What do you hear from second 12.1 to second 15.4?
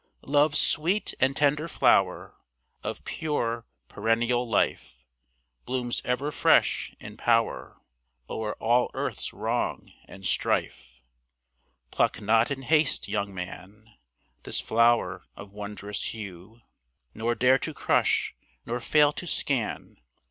not in haste, young man, This flower